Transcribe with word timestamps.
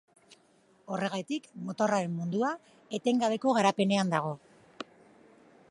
Horregatik, 0.95 1.43
motorraren 1.67 2.15
mundua 2.21 2.49
etengabeko 2.99 3.55
garapenean 3.59 4.13
dago. 4.15 4.35